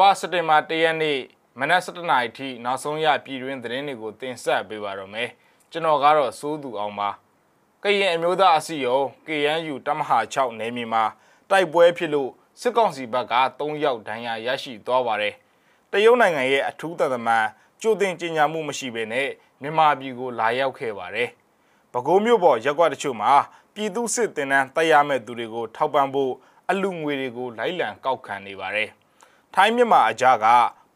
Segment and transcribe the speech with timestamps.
[0.00, 1.18] ပါစက်တင်ဘာ၁ရက်နေ့
[1.60, 5.28] မနက်7:00နာရီထိနောက်ဆုံးရပြည်တွင်းသတင်းတွေကိုတင်ဆက်ပေးပါတော့မယ်
[5.70, 7.10] ကျွန်တော်ကတော့စိုးသူအောင်ပါ
[7.82, 11.04] ကရင်အမျိုးသားအစည်းအရုံး KNU တမဟာ6နယ်မြေမှာ
[11.50, 12.30] တိုက်ပွဲဖြစ်လို့
[12.60, 15.34] စစ်ကောင်စီဘက်က3ယောက်ဒဏ်ရာရရှိသွားပါတယ်
[15.92, 17.44] တရုတ်နိုင်ငံရဲ့အထူးသတမန်
[17.82, 19.28] ကြိုတင်ကြေညာမှုမရှိဘဲနဲ့
[19.62, 21.30] မြန်မာပြည်ကိုလာရောက်ခဲ့ပါတယ်
[21.92, 23.32] ပဲခူးမြို့ပေါ်ရက်ကွက်တချို့မှာ
[23.74, 26.32] ပြည်သူစစ်တင်တန်းတိုက်ရမဲ့သူတွေကိုထောက်ပံ့ဖို့
[26.70, 28.90] အလူငွေတွေကိုလိုက်လံကောက်ခံနေပါတယ်
[29.56, 30.46] ထိုင်းမြန်မာအကြားက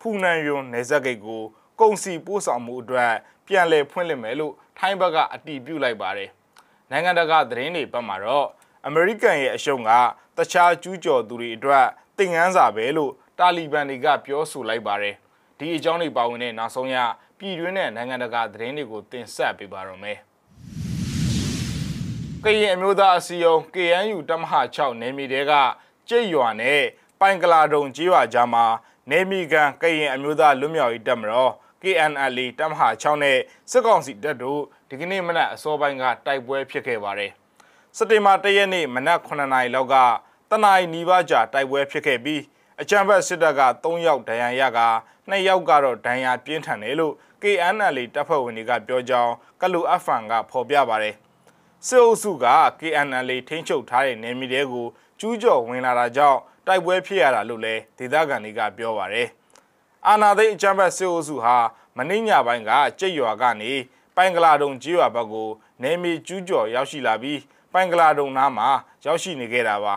[0.00, 1.42] ဖူနန်ယွန်နေဆက်ဂိတ်ကို
[1.80, 3.12] ကုန်စီပို့ဆောင်မှုအတွက်
[3.46, 6.30] ပြန်လည်ဖွင့်လှစ်မယ်လို့ထိုင်းဘက်ကအတည်ပြုလိုက်ပါတယ်။
[6.90, 8.46] နိုင်ငံတကာသတင်းတွေဘက်မှာတော့
[8.86, 9.90] အမေရိကန်ရဲ့အရှုံးက
[10.36, 11.86] တခြားကျူးကျော်သူတွေအတွက်
[12.18, 15.14] တင်ငန်းစာပဲလို့တာလီဘန်တွေကပြောဆိုလိုက်ပါတယ်။
[15.58, 16.96] ဒီအကြောင်းတွေပါဝင်တဲ့နောက်ဆုံးရ
[17.38, 20.18] ပြည်တွင်းနဲ့နိုင်ငံတကာသတင်းတွေကိုတင်ဆက်ပေးပါရမယ်။
[22.44, 25.52] ကရင်အမျိုးသားအစည်းအရုံး KNU တမဟာ6နယ်မြေတွေက
[26.08, 26.82] ကြိတ်ရွာနဲ့
[27.20, 28.64] ပိုင်ကလာတုံကြီးရွာကြားမှာ
[29.10, 31.52] နေမီကန်ကရင်အမျိုးသားလွတ်မြောက်ရေးတပ်မတော်
[31.82, 33.38] KNLA တပ်မဟာ6နဲ့
[33.70, 37.32] စစ်ကောင်စီတပ်တို့ဒီကနေ့မနက်အစောပိုင်းကတိုက်ပွဲဖြစ်ခဲ့ပါတယ်။
[37.96, 39.94] စက်တင်ဘာ၁ရက်နေ့မနက်9နာရီလောက်က
[40.50, 42.42] တနအီနီးပါးကြာတိုက်ပွဲဖြစ်ခဲ့ပြီး
[42.80, 44.80] အကြံဖက်စစ်တပ်က3ယောက်ဒဏ်ရာရက
[45.30, 51.14] 2ယောက်ကတော့ဒဏ်ရာပြင်းထန်တယ်လို့ KNLA တပ်ဖွဲ့ဝင်တွေကပြောကြောင်းကလူအဖန်ကဖော်ပြပါတယ်။
[51.86, 52.46] စစ်အုပ်စုက
[52.80, 54.86] KNLA ထိန်းချုပ်ထားတဲ့နေမြေတွေကို
[55.20, 59.28] ကျူးကျော်ဝင်လာတာကြောင့် တိုက်ပွဲဖြစ်ရတာလို့လည်းဒေသခံတွေကပြောပါတယ်။
[60.06, 61.56] အာနာသိန်းအကြမ်းဖက်စစ်အုပ်စုဟာ
[61.96, 63.72] မင်းညပိုင်းကကြိတ်ရွာကနေ
[64.16, 65.48] ပိုင်ကလာတုံကြီးရွာဘက်ကို
[65.82, 67.40] နေမီကျူးကျော်ရောက်ရှိလာပြီး
[67.72, 68.68] ပိုင်ကလာတုံနားမှာ
[69.04, 69.94] ရောက်ရှိနေခဲ့တာပါ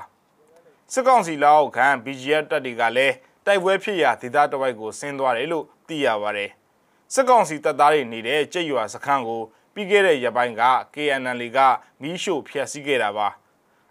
[0.91, 6.49] ။စစ်ကောင်စီလက်အောက်ခံ BGF တပ်တွေကလည်းတိုက်ပွဲဖြစ်ရာဒေသတဝိုက်ကိုဆင်းသွားတယ်လို့သိရပါတယ်။
[7.13, 9.41] စစ်ကောင်စီတပ်သားတွေနေတဲ့ကြိတ်ရွာစခန်းကို
[9.73, 11.59] ပြီးခဲ့တဲ့ရက်ပိုင်းက KNL က
[12.01, 13.27] မီးရှို့ဖျက်ဆီးခဲ့တာပါ။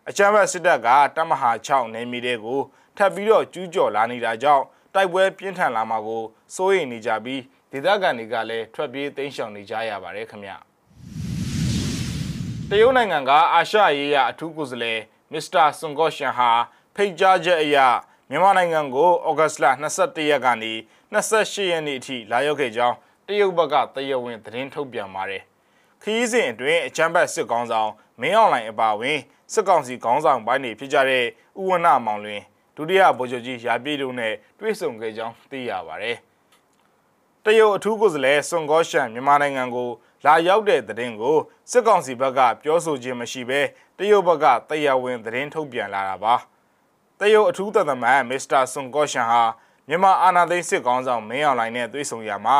[0.08, 2.60] အချမ်းဘတ်စစ်တပ်ကတမဟာ6နယ်မြေတွေကို
[2.97, 4.64] ထပ်ပြီးတော့ကျူးကျော်လာနေတာကြောင့်
[4.94, 6.22] တိုက်ပွဲပြင်းထန်လာမှာကို
[6.54, 7.42] စိုးရိမ်နေကြပြီး
[7.72, 10.52] ဒေသခံတွေကလည်းထွက်ပြေးတိမ်းရှောင်နေကြရပါတယ်ခင်ဗျ
[12.70, 15.00] တရုတ်နိုင်ငံကအာရှရေးရာအထူးကိုယ်စားလှယ်
[15.32, 16.50] မစ္စတာဆွန်ကော့ရှန်ဟာ
[16.94, 17.76] ဖိတ်ကြားချက်အရ
[18.30, 19.66] မြန်မာနိုင်ငံကိုဩဂတ်စ်လ
[19.98, 20.72] 22ရက်ကနေ
[21.12, 22.96] 28ရက်နေ့အထိလာရောက်ခဲ့ကြောင်း
[23.26, 25.42] တရုတ်ဘက်ကတရားဝင်သတင်းထုတ်ပြန်ပါတယ်
[26.03, 27.91] ခရီးစဉ်အတွင်းအချမ်းဘတ်စစ်ကောင်းဆောင်
[28.21, 29.19] မင်းအောင်လှိုင်အပါအဝင်
[29.53, 31.25] စစ်ကောင်စီခေါင်းဆောင်ပိုင်းတွေဖြစ်ကြတဲ့
[31.61, 32.41] ဥဝနမောင်လွင်
[32.77, 36.16] ဒုတိယဗိုလ်ချုပ်ကြီးရာပြည့်တို့နဲ့တွေ့ဆုံခဲ့ကြောင်းသိရပါတယ်။
[37.44, 39.88] တရုတ်အထူးကိုယ်စားလှယ်စွန်ကောရှန်မြန်မာနိုင်ငံကို
[40.27, 41.37] လာရောက်တဲ့သတင်းကို
[41.71, 43.61] စစ်ကောင်စီဘက်ကပြောဆိုခြင်းမရှိဘဲ
[43.99, 46.34] တရုတ်ဘက်ကတရားဝင်သတင်းထုတ်ပြန်လာတာပါ။
[47.21, 49.43] တရုတ်အထူးသက်သမန်မစ္စတာစွန်ကောရှန်ဟာ
[49.88, 52.56] မြန်မာအာဏာသိမ်းစစ်ကောင်ဆောင်မင်းအောင်လှိုင်နဲ့တွေ့ဆုံရမှာ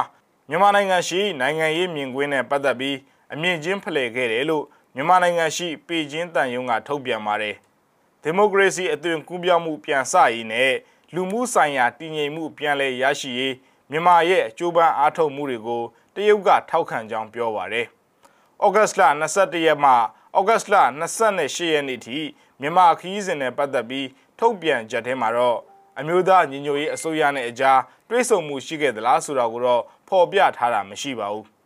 [0.49, 2.97] မြန်မာနိုင်ငံရှိနိုင်ငံရေးမြင်ကွင်းနဲ့ပတ်သက်ပြီး
[3.33, 4.65] အမြင့်ချင်းဖလှယ်ခဲ့တယ်လို့
[4.95, 7.55] မြန်မာနိုင်ငံရှိပေကျင်းတန်ယုံကထုတ်ပြန်ပါတယ်။
[8.23, 10.73] ဒီမိုကရေစီအသွင်ကူးပြောင်းမှုပြန်စရေးနဲ့
[11.15, 13.55] လူမှုဆိုင်ရာတည်ငြိမ်မှုပြန်လည်ရရှိရေး
[13.91, 15.83] မြန်မာရဲ့အကျိုးပန်းအားထုတ်မှုတွေကို
[16.15, 17.87] တရုတ်ကထောက်ခံကြောင်းပြောပါတယ်။
[18.65, 19.03] ဩဂတ်စ်လ
[19.33, 19.93] 22ရက်မှ
[20.39, 20.75] ဩဂတ်စ်လ
[21.21, 22.19] 28ရက်နေ့ထိ
[22.61, 24.09] မြန်မာခီးစဉ်နဲ့ပတ်သက်ပြီး
[24.39, 25.59] ထုတ်ပြန်ချက်ထဲမှာတော့
[25.99, 31.47] အမျိုးသားညီညွတ်ရေးအစိုးရနဲ့အကြားတွဲဆုံမှုရှိခဲ့သလားဆိုတာကိုတော့ဖော်ပြထားတာမရှိပါဘူး။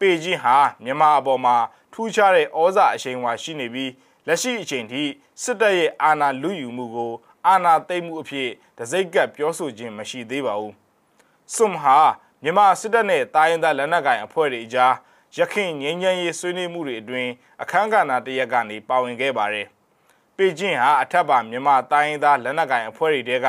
[0.00, 1.56] ပေကျင်းဟာမြန်မာအပေါ်မှာ
[1.92, 3.92] ထူးခြားတဲ့ဩဇာအရှိန်အဝါရှိနေပြီး
[4.26, 5.02] လက်ရှိအချိန်ထိ
[5.42, 7.12] စစ်တပ်ရဲ့အာဏာလုယူမှုကို
[7.46, 10.74] အာဏာသိမ်းမှုအဖြစ်တစိုက်ကပ်ပြောဆိုခြင်းမရှိသေးပါဘူး။
[11.54, 11.98] စွမ်ဟာ
[12.42, 14.94] မြန်မာစစ်တပ်နဲ့တာရင်သားလက်နက်ကိုင်အဖွဲ့တွေအကြား
[15.36, 17.30] ရခိုင်ငြိမ်းချမ်းရေးဆွေးနွေးမှုတွေအတွင်း
[17.62, 19.66] အခမ်းကဏ္ဍတရက်ကနေပါဝင်ခဲ့ပါတယ်။
[20.36, 23.48] ပေကျင်းဟာအထက်ပါမြန်မာတာရင်သားလက်နက်ကိုင်အဖွဲ့တွေတဲက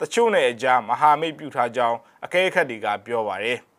[0.00, 3.58] တချို့နဲ့အကြားမဟာမိတ်ပြုထားကြောင်းအကဲခတ်တွေကပြောပါတယ်။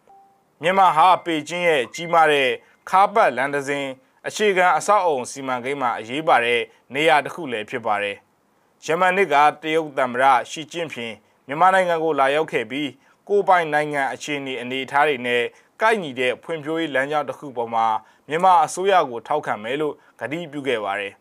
[0.65, 2.49] မြန်မာဟာပေကျင်းရဲ့ကြီးမားတဲ့
[2.89, 3.87] ခါပတ်လန်ဒဇင်
[4.27, 6.61] အခြေခံအဆောက်အုံစီမံကိန်းမှာအရေးပါတဲ့
[6.93, 8.17] နေရာတစ်ခုလည်းဖြစ်ပါတယ်။
[8.85, 11.13] ယမန်နစ်ကတရုတ်သမ္မတရှီကျင့်ဖျင်
[11.47, 12.89] မြန်မာနိုင်ငံကိုလာရောက်ခဲ့ပြီး
[13.29, 15.43] ကိုပိုင်နိုင်ငံအခြေအနေအနေအထားတွေနဲ့
[15.81, 17.85] ကိုက်ညီတဲ့ဖွံ့ဖြိုးရေးလမ်းကြောင်းတစ်ခုပေါ်မှာ
[18.29, 21.13] မြန်မာအစိုးရကိုထောက်ခံမယ်လို့ကတိပြုခဲ့ပါတယ်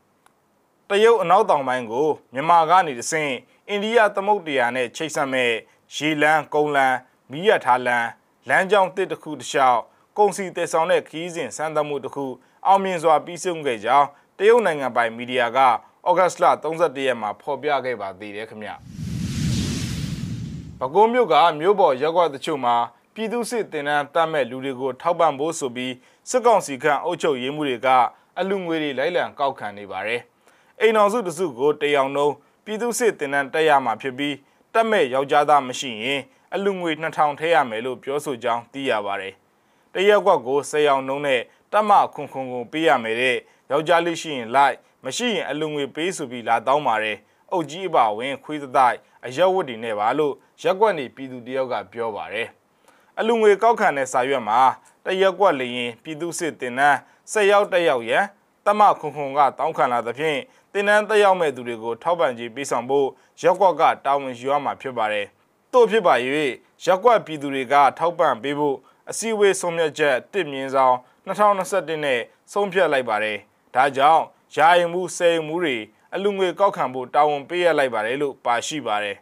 [0.88, 3.32] ။တရုတ်အနောက်တောင်ပိုင်းကိုမြန်မာကနေတဆင့်
[3.68, 5.52] အိန္ဒိယသမုဒ္ဒရာနဲ့ချိတ်ဆက်မဲ့
[5.94, 6.96] ရေလန်းကုန်းလန်း
[7.30, 8.08] မီးရထားလန်း
[8.48, 9.80] လမ်းကြောင်းတစ်တစ်ခုတစ်လျှောက်
[10.18, 12.26] ကုန်စည်တည်ဆောင်တဲ့ခီးစဉ်စမ်းသပ်မှုတစ်ခု
[12.66, 14.08] အောင်မြင်စွာပြီးဆုံးခဲ့ကြောင်း
[14.38, 15.58] တရုတ်နိုင်ငံပိုင်မီဒီယာက
[16.08, 18.70] ဩဂတ်စ်လ31ရက်မှာဖော်ပြခဲ့ပါသေးတယ်ခင်ဗျ။
[20.78, 22.74] ပဲခူးမြို့ကမြို့ပေါ်ရက်ကွက်တချို့မှာ
[23.14, 25.94] ပြည်သူစစ်တင်နန်းတတ်မဲ့လူတွေကိုထောက်ပံ့ဖို့ဆိုပြီး
[26.30, 27.88] စစ်ကောင်စီခန့်အုပ်ချုပ်ရေးမှုတွေက
[28.38, 30.20] အလူငွေတွေလိုက်လံကောက်ခံနေပါတယ်။
[30.80, 32.34] အိမ်အောင်စုတစုကိုတရောင်နှုံး
[32.64, 34.34] ပြည်သူစစ်တင်နန်းတက်ရမှာဖြစ်ပြီး
[34.74, 36.20] တက်မဲ့ယောက်ျားသားမရှိရင်
[36.54, 39.34] အလူငွေ2000ထည့်ရမယ်လို့ပြောဆိုကြောင်းသိရပါတယ်။
[39.94, 41.40] တရက်ကွက်ကို၁၀ရောင်နှုံးနဲ့
[41.72, 43.36] တတ်မခွန်ခွန်ကိုပေးရမယ်တဲ့
[43.70, 47.18] ယောက်ျားလေးရှိရင်လိုက်မရှိရင်အလူငွေပေးဆိုပြီးလာတောင်းပါတယ်
[47.52, 48.96] အုတ်ကြီးအပါဝင်ခွေးသတိုက်
[49.26, 52.48] အရက်ဝတ်တွေနဲ့ပါလို့ရက်ကွက်နေပြည်သူတယောက်ကပြောပါတယ်
[53.18, 54.60] အလူငွေကောက်ခံတဲ့စာရွက်မှာ
[55.04, 56.98] တရက်ကွက်လျင်ပြည်သူစစ်တင်နန်း
[57.32, 58.24] ဆက်ရောက်တက်ရောက်ရန်
[58.66, 60.38] တမခုံခုံကတောင်းခံလာသဖြင့်
[60.72, 63.08] တင်နန်းတက်ရောက်မဲ့သူတွေကိုထောက်ပံ့ကြေးပေးဆောင်ဖို့
[63.42, 65.26] ရက်ကွက်ကတာဝန်ယူရမှာဖြစ်ပါတယ်
[65.72, 66.14] တို့ဖြစ်ပါ၍
[66.84, 68.76] ရက်ကွက်ပြည်သူတွေကထောက်ပံ့ပေးဖို့
[69.10, 70.96] အစည်းအဝေးဆုံးဖြတ်ချက်တစ်မြင်းဆောင်
[71.26, 72.20] 2021နဲ့
[72.52, 73.38] ဆုံးဖြတ်လိုက်ပါတယ်
[73.74, 74.24] ဒါကြောင့်
[74.56, 75.76] ယာယီမှုစေယမှုတွေ
[76.14, 79.16] အလူငွေကောက်ခံဖို့တာဝန်ပေးရလိုက်ပါတယ်လို့ပါရှိပါတယ်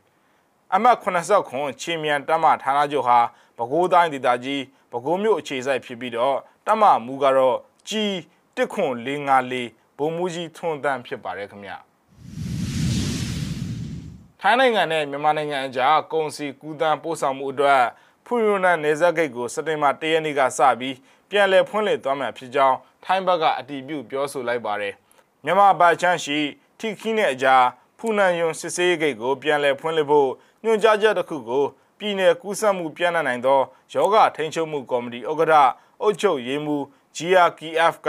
[0.74, 3.18] အမှတ်80ခွန်ချင်းမြန်တမဌာနချုပ်ဟာ
[3.56, 6.36] ပဲခူးတိုင်းဒေသကြီးပဲခူးမြို့အခြေစိုက်ဖြစ်ပြီးတော့
[6.66, 7.56] တမမူကတော့
[7.88, 8.16] ကြီး
[8.56, 11.72] တစ်ခွန်454ဘုံမူကြီးထွန်းတန်းဖြစ်ပါတယ်ခင်ဗျ
[14.42, 17.82] ထိုင်းနိုင်ငံနဲ့မြန်မာနိုင်ငံအကြားကုန်စည်ကူးသန်းပို့ဆောင်မှုအတွက်
[18.24, 20.96] ဖူယူနန်နေဆက်ဂိတ်ကိုစက်တင်ဘာ၁ရက်နေ့ကစပြီး
[21.30, 24.94] ပြန်လည်ဖွင့်လှစ်သွားမှာဖြစ်ကြောင်းထိုင်းဘက်ကအတည်ပြုပြောဆိုလိုက်ပါတယ်
[25.44, 26.38] မြန်မာဗချမ်းရှိ
[26.78, 27.64] ထိခင်းတဲ့အကြား
[27.98, 30.30] ဖူနန်ယွန်စစ်ဆေးဂိတ်ကိုပြန်လည်ဖွင့်လှစ်ဖို့
[30.64, 31.64] ညွှန်ကြားချက်တစ်ခုကို
[31.98, 33.60] ပြည်내ကူးစက်မှုပြန့်နှံ့နိုင်သော
[33.92, 35.54] ယောဂထိန်းချုပ်မှုကော်မတီဥက္ကဋ္ဌ
[36.00, 36.82] အုပ်ချုပ်ရေးမှူး
[37.16, 38.08] GRKF က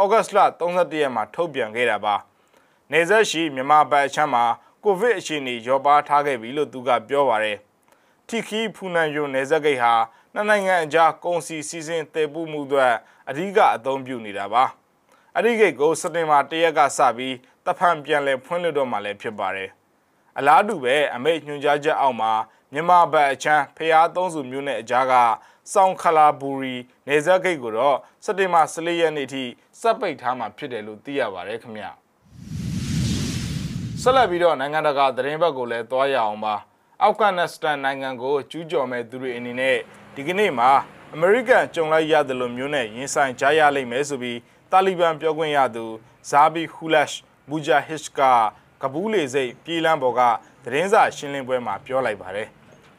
[0.00, 2.16] ဩဂတ်စ်လ31ရက်မှာထုတ်ပြန်ခဲ့တာပါ။
[2.92, 4.44] နေဆက်ရှိမြန်မာဘက်အချမ်းမှာ
[4.84, 7.56] ကိုဗစ်အခြေအနေရောပါထားခဲ့ပြီလို့သူကပြောပါတယ်။
[8.28, 9.92] ထိခီဖူနန်ယွန်နေဆက်ဂိတ်ဟာ
[10.34, 12.94] နှစ်နိုင်ငံအကြားကုန်စည်စီးဆင်းတည်ပို့မှုအတွက်
[13.28, 14.64] အဓိကအသုံးပြုနေတာပါ။
[15.36, 17.34] အဒီဂိတ်ကိုစက်တင်ဘာ၁ရက်ကစပြီး
[17.66, 19.70] တဖန်ပြန်လည်ဖွင့်လှစ်တော့မှလည်းဖြစ်ပါတယ်။
[20.38, 22.32] အလားတူပဲအမိတ်ညွှန်ကြားချက်အောက်မှာ
[22.72, 25.14] မြန်မာဘက်အချမ်းဖျားသုံးစုမျိုးနဲ့အကြားက
[25.72, 26.76] စောင်းခလာဘူရီ
[27.08, 29.44] နေဇက်ဂိတ်ကိုတော့စက်တင်ဘာ14ရက်နေ့အထိ
[29.80, 31.84] စက်ပိတ်ထားမှာဖြစ်တယ်လို့သိရပါတယ်ခင်ဗျ
[34.02, 36.54] ဆက်လက်ပြီးတော့နိုင်ငံတကာသတင်းဘက်ကိုလည်းသွားရအောင်ပါ
[37.02, 39.76] အာဖဂန်နစ္စတန်နိုင်ငံကိုကျူးကျော်မဲ့သူတွေအနေနဲ့
[40.14, 40.70] ဒီကနေ့မှာ
[41.14, 44.38] အမေရိကန်ကြုံလိုက်ရတယ်လို့မျိုးနဲ့ရင်ဆိုင်ကြရလိမ့်မယ်ဆိုပြီး
[44.70, 45.84] တာလီဘန်ပြောခွင့်ရသူ
[46.30, 47.10] ဇာဘီဟူလက်
[47.48, 48.20] ဘူဂျာဟစ်က
[48.82, 50.20] ကဘူးလေစိတ်ပြည်လန်းပေါ်က
[50.64, 52.48] သတင်းစာရှင်းလင်းပွဲမှာပြောလိုက်ပါတယ်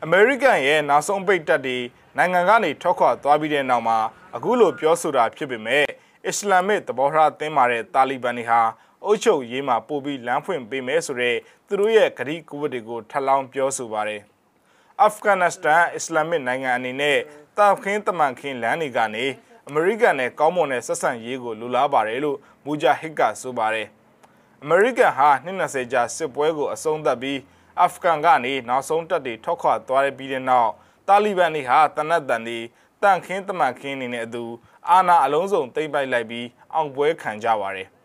[0.03, 1.77] အမေရိကန်ရဲ့နောက်ဆုံးပိတ်တက်တွေ
[2.17, 3.97] နိုင်ငံကနေထွက်ခွာသွားပြီးတဲ့နောက်မှာ
[4.35, 5.85] အခုလိုပြောဆိုတာဖြစ်ပေမဲ့
[6.27, 8.61] အစ္စလာမစ်သဘောထားသင်းမာတဲ့တာလီဘန်တွေဟာ
[9.05, 11.35] အုပ်ချုပ်ရေးမှာပို့ပြီးလမ်းဖွင့်ပေးမယ်ဆိုတဲ့
[11.67, 14.21] သူတို့ရဲ့ကတိကဝတ်တွေကိုထပ်လောင်းပြောဆိုပါတယ်။
[15.01, 17.17] အာဖဂန်နစ္စတန်အစ္စလာမစ်နိုင်ငံအနေနဲ့
[17.57, 19.25] တာခင်းတမန်ခင်းလမ်းတွေကနေ
[19.67, 23.87] အမေရိကန်နဲ့ကောင်းမွန်တဲ့ဆက်ဆံရေးကိုလိုလားပါတယ်လို့မူဂျာဟစ်ကဆိုပါတယ်။
[24.63, 27.39] အမေရိကန်ဟာ20ကြာစစ်ပွဲကိုအဆုံးသတ်ပြီး
[27.81, 30.71] အာဖဂန်ကနေနောက်ဆုံးတပ်တွေထွက်ခွာသွားပြီးတဲ့နောက်
[31.07, 32.59] တာလီဘန်တွေဟာတနတ်တန်တွေ
[33.01, 34.43] တန့်ခင်းတမန်ခင်းနေတဲ့အတူ
[34.89, 37.89] အာဏာအလုံးစုံသိမ်းပိုက်လိုက်ပြီးအောင်ပွဲခံကြပါတယ်။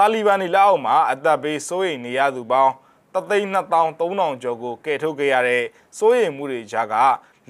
[0.00, 2.72] တာလီဘန်တွေလက်အောက်မှာအသက်ဘေးစိုးရိမ်နေရသူပေါင်း
[3.14, 5.64] 3,200,300ကျော်ကိုကယ်ထုတ်ခဲ့ရတဲ့
[5.98, 6.94] စိုးရိမ်မှုတွေကြားက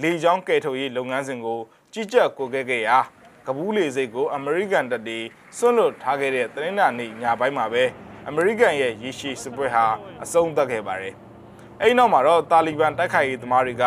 [0.02, 1.60] လေကြောင်းကယ်ထုတ်ရေးလုပ်ငန်းစဉ်ကို
[1.92, 2.98] ကြီးကြပ်ကိုခဲ့ခဲ့ရာ
[3.46, 5.18] ကဘူးလေစိတ်ကိုအမေရိကန်တပ်တွေ
[5.56, 7.84] စွန့်လွတ်ထားခဲ့တဲ့သတင်းနာနေ့ညပိုင်းမှာပဲ
[8.28, 9.84] အမေရိကန်ရဲ့ရေရှည်စစ်ပွဲဟာ
[10.22, 11.14] အဆုံးသတ်ခဲ့ပါတယ်။
[11.82, 13.84] အဲ့နောက်မှာတော့တာလီဘန်တိုက်ခိုက်ရေးသမားတွေက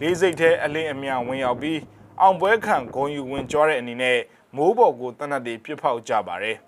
[0.00, 1.80] လေးစိတ်ထဲအလင်းအမြန်ဝင်ရောက်ပြီး
[2.20, 4.18] အောင်ပွဲခံဂုံယူဝင်ကြွားတဲ့အနေနဲ့
[4.56, 6.58] မိုးပေါ်ကိုတနက်တွေပြစ်ဖောက်ကြပါတယ်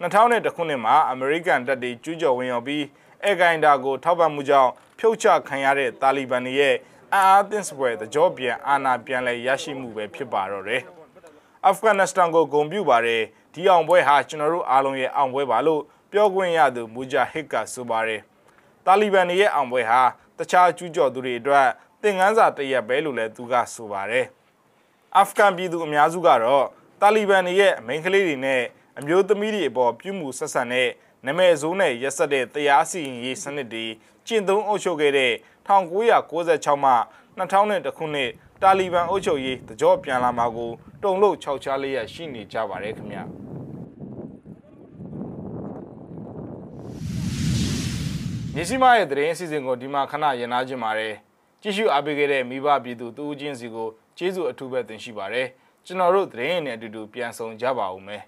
[0.00, 2.84] 2001ခုနှစ်မှာအမေရိကန်တပ်တွေကျူးကျော်ဝင်ရောက်ပြီး
[3.24, 6.74] အဂိုင်ဒါကိုထောက်ပံ့မှုကြောင့်ဖြုတ်ချခံရတဲ့တာလီဘန်တွေရဲ့
[7.14, 10.82] အာအာသင်းစပွဲတကြောပြန်အာဏာပြန်လည်ရရှိမှုပဲဖြစ်ပါတော့တယ်
[11.66, 13.22] အာဖဂန်နစ္စတန်ကိုဂုံပြုပါတယ်
[13.54, 15.82] ဒီအောင်ပွဲဟာကျွန်တော်တို့အားလုံးရဲ့အောင်ပွဲပါလို့
[16.12, 18.20] ပြောခွင့်ရသူမူဂျာဟစ်ကဆိုပါတယ်
[18.86, 20.00] တာလီဘန်တွေရဲ့အောင်ပွဲဟာ
[20.38, 21.66] တခြားကျူးကျော်သူတွေအတွက်
[22.02, 24.26] သင်ခန်းစာတစ်ရပ်ပဲလို့လည်းသူကဆိုပါတယ်။
[25.16, 26.66] အာဖဂန်ပြည်သူအများစုကတော့
[27.00, 28.62] တာလီဘန်တွေရဲ့အမိန်ကလေးတွေနဲ့
[29.00, 30.88] အမျိုးသမီးတွေအပေါ်ပြုမှုဆက်ဆံတဲ့
[31.26, 33.86] နမဲဇိုးနဲ့ရက်ဆက်တဲ့တရားစီရင်ရေးစနစ်တွေ
[34.26, 35.32] ကျင့်သုံးအုပ်ချုပ်ခဲ့တဲ့
[35.68, 36.92] 1996မှ
[37.38, 38.30] 2001ခုနှစ်
[38.62, 40.70] တာလီဘန်အုပ်ချုပ်ရေးတကြောပြန်လာမှာကို
[41.02, 43.22] တုံလို့ခြောက်ချားလေးရရှိနေကြပါတယ်ခင်ဗျာ။
[48.54, 51.14] မြစီမရဲ့သတင်းအစီအစဉ်ကိုဒီမှာခဏရနာခြင်းပါတယ်
[51.62, 53.88] ကြည့်ရှုအားပေးခဲ့တဲ့မိဘပြည်သူတူဦးချင်းစီကို
[54.18, 55.46] ကျေးဇူးအထူးပဲတင်ရှိပါတယ်
[55.86, 58.22] ကျွန်တော်တို့သတင်းနဲ့အတူတူပြန်ဆောင်ကြပါဦးမယ်